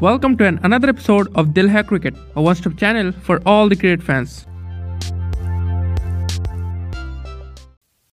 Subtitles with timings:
[0.00, 3.76] Welcome to an another episode of Dil Hai Cricket, a one-stop channel for all the
[3.78, 4.34] cricket fans.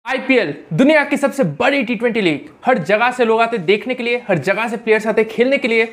[0.06, 4.02] IPL दुनिया की सबसे बड़ी T twenty league हर जगह से लोग आते देखने के
[4.02, 5.84] लिए हर जगह से प्लेयर्स आते खेलने के लिए.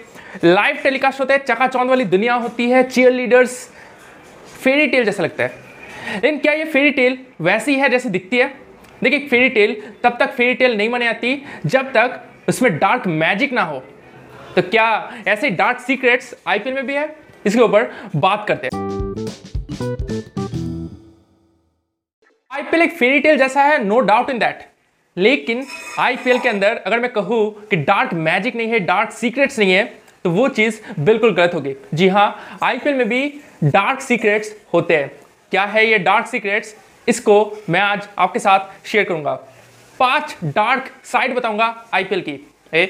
[0.44, 3.70] लाइव टेलीकास्ट होता है चकाचौंध वाली दुनिया होती है चीयर लीडर्स
[4.64, 5.54] फेरी टेल जैसा लगता है.
[6.14, 8.54] लेकिन क्या ये फेरी टेल वैसी है जैसी दिखती है?
[9.04, 13.54] देखिए फेरी टेल तब तक फेरी टेल नहीं मानी आती जब तक उसमें डार्क मैजिक
[13.54, 13.84] ना हो.
[14.56, 14.88] तो क्या
[15.28, 17.16] ऐसे डार्क सीक्रेट्स आईपीएल में भी है?
[17.46, 18.84] इसके ऊपर बात करते हैं।
[22.52, 24.64] आईपीएल एक फेरी टेल जैसा है नो डाउट इन दैट
[25.18, 25.66] लेकिन
[26.00, 29.84] आईपीएल के अंदर अगर मैं कहूँ कि डार्क मैजिक नहीं है डार्क सीक्रेट्स नहीं है
[30.24, 33.28] तो वो चीज़ बिल्कुल गलत होगी। जी हाँ आईपीएल में भी
[33.64, 35.12] डार्क सीक्रेट्स होते हैं।
[35.52, 36.76] क्या है ये डार्क सीक्रेट्स
[37.08, 37.36] इसको
[37.70, 39.34] मैं आज आपके साथ शेयर करूँगा।
[40.00, 42.40] पाँच डार्क साइड बताऊँगा आईपीएल की।
[42.74, 42.86] ए,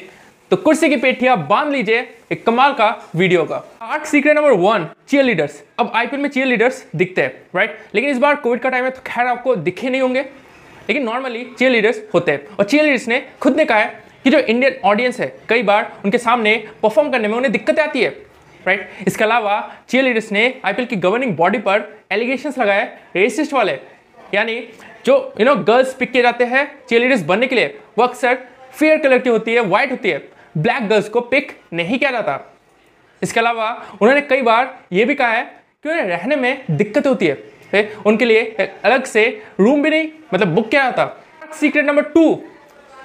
[0.51, 1.99] तो कुर्सी की पेटियाँ बाँध लीजिए
[2.31, 4.85] एक कमाल का वीडियो का। Dark secret number one
[5.23, 8.83] cheerleaders अब आईपीएल में चीयर लीडर्स दिखते हैं राइट लेकिन इस बार कोविड का टाइम
[8.85, 12.83] है तो खैर आपको दिखे नहीं होंगे। लेकिन नॉर्मली चीयर लीडर्स होते हैं। और चीयर
[12.83, 16.55] लीडर्स ने खुद ने कहा है कि जो इंडियन ऑडियंस है, कई बार उनके सामने
[16.83, 18.09] परफॉर्म करने में उन्हें दिक्कतें आती है
[18.65, 19.59] राइट इसके अलावा
[19.89, 23.77] चीयर लीडर्स ने आईपीएल की गवर्निंग बॉडी पर एलिगेशन लगाए रेसिस्ट वाले।
[24.33, 24.61] यानी
[25.05, 28.37] जो यू नो गर्ल्स पिक किए जाते हैं चीयर लीडर्स बनने के लिए, वो अक्सर
[28.73, 30.23] फेयर कलर की होती है व्हाइट होती है।
[30.57, 32.39] ब्लैक गर्ल्स को पिक नहीं किया जाता।
[33.21, 33.69] इसके अलावा
[34.01, 35.43] उन्होंने कई बार ये भी कहा है
[35.83, 37.37] कि उन्हें रहने में दिक्कत होती है।
[38.05, 39.25] उनके लिए अलग से
[39.59, 41.05] रूम भी नहीं मतलब बुक किया जाता।
[41.53, 42.33] सीक्रेट नंबर टू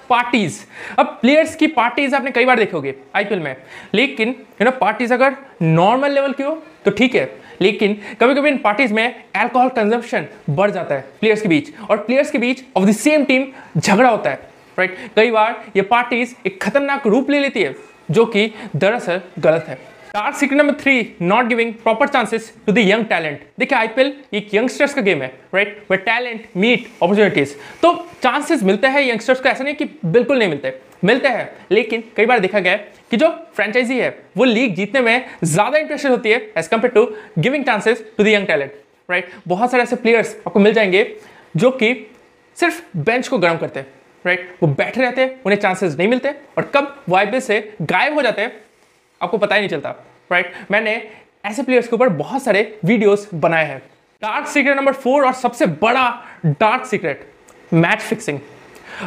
[0.08, 0.60] पार्टीज़
[0.98, 3.56] अब प्लेयर्स की पार्टीज़ आपने कई बार देखे होगे आईपीएल में।
[3.94, 7.28] लेकिन यू नो पार्टीज़ अगर नॉर्मल लेवल की हो तो ठीक है।
[7.60, 11.96] लेकिन कभी कभी इन पार्टीज़ में अल्कोहल कंजम्पशन बढ़ जाता है प्लेयर्स के बीच। और
[11.96, 13.46] प्लेयर्स के बीच ऑफ़ द सेम टीम
[13.78, 17.74] झगड़ा होता है। राइट कई बार ये पार्टीज़ एक खतरनाक रूप ले लेती है,
[18.10, 19.78] जो कि दरअसल गलत है।
[20.14, 24.54] Dark secret number three not giving proper chances to the young talent देखिए आईपीएल एक
[24.54, 27.92] यंगस्टर्स का गेम है right where talent meet opportunities तो
[28.22, 30.72] चांसेस मिलते हैं यंगस्टर्स को, ऐसा नहीं कि बिल्कुल नहीं मिलते।
[31.04, 35.00] मिलते हैं, लेकिन कई बार देखा गया है कि जो फ्रेंचाइजी है, वो लीग जीतने
[35.00, 37.06] में ज़्यादा इंटरेस्टेड होती है as compared to
[37.38, 38.72] giving chances to the young talent
[39.08, 41.04] right बहुत सारे ऐसे प्लेयर्स आपको मिल जाएँगे,
[41.56, 41.94] जो कि
[42.56, 43.86] सिर्फ़ बेंच को गर्म करते हैं।
[44.24, 48.14] राइट वो बैठे रहते हैं उन्हें चांसेस नहीं मिलते और कब वो आईपीएल से गायब
[48.14, 48.52] हो जाते हैं
[49.20, 49.90] आपको पता ही नहीं चलता।
[50.32, 50.94] राइट मैंने
[51.44, 53.78] ऐसे प्लेयर्स के ऊपर बहुत सारे वीडियोस बनाए हैं।
[54.22, 56.08] डार्क सीक्रेट नंबर फोर और सबसे बड़ा
[56.46, 57.28] डार्क सीक्रेट
[57.72, 58.38] मैच फिक्सिंग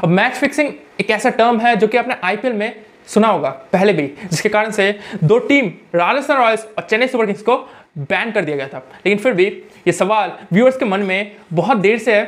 [0.03, 3.94] अब मैच फिक्सिंग एक ऐसा टर्म है जो कि आपने आईपीएल में सुना होगा, पहले
[3.94, 7.57] भी, जिसके कारण से दो टीम राजस्थान रॉयल्स और चेन्नई सुपर किंग्स को
[7.97, 9.46] बैन कर दिया गया था। लेकिन फिर भी
[9.88, 12.23] ये सवाल व्यूअर्स के मन में बहुत देर से है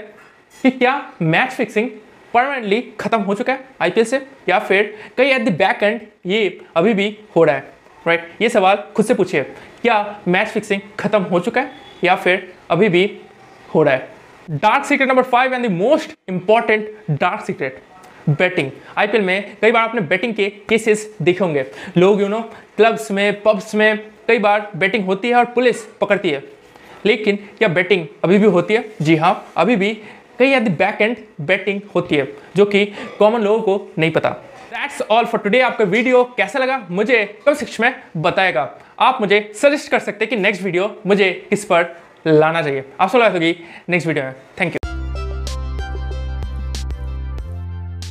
[0.64, 1.90] कि क्या मैच फिक्सिंग
[2.36, 6.60] परमानेंटली खत्म हो चुका है आईपीएल से, या फिर कई एट द बैक एंड ये
[6.76, 7.74] अभी भी हो रहा है
[8.08, 9.44] राइट ये सवाल खुद से पूछिए,
[9.82, 11.72] क्या मैच फिक्सिंग खत्म हो चुका है,
[12.04, 13.12] या फिर अभी भी
[13.76, 14.10] हो रहा है?
[14.50, 17.82] Dark secret number five and the most important dark secret
[18.30, 21.66] betting IPL में कई बार आपने बेटिंग के केसेस देखे होंगे।
[21.98, 22.42] लोग यू नो
[22.78, 23.98] क्लब्स में पब्स में
[24.28, 26.44] कई बार बेटिंग होती है और पुलिस पकड़ती है।
[27.06, 28.84] लेकिन क्या बेटिंग अभी भी होती है?
[29.02, 29.98] जी हाँ अभी भी
[30.40, 32.86] कई at the back end betting होती है जो कि
[33.20, 34.30] कॉमन लोगों को नहीं पता
[34.74, 38.70] दैट्स ऑल फॉर टुडे आपका वीडियो कैसा लगा मुझे कमेंट सेक्शन में बताएगा
[39.10, 41.96] आप मुझे सजेस्ट कर सकते हैं कि नेक्स्ट वीडियो मुझे किस पर
[42.28, 43.56] लाना चाहिए आपसे मुलाकात होगी
[43.90, 44.80] नेक्स्ट वीडियो में thank you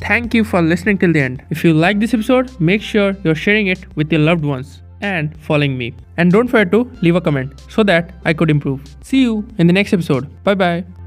[0.05, 1.39] Thank you for listening till the end.
[1.49, 5.35] If you like this episode, make sure you're sharing it with your loved ones and
[5.47, 5.87] following me.
[6.17, 8.93] And don't forget to leave a comment so that I could improve.
[9.01, 10.29] See you in the next episode.
[10.43, 11.04] Bye bye.